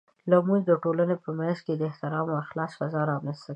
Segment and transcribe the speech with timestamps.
[0.31, 3.49] لمونځ د ټولنې په منځ کې د احترام او اخلاص فضاء رامنځته کوي.